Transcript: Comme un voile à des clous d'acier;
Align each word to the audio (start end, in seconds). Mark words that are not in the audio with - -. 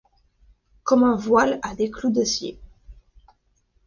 Comme 0.83 1.03
un 1.03 1.15
voile 1.15 1.59
à 1.61 1.75
des 1.75 1.91
clous 1.91 2.09
d'acier; 2.09 2.59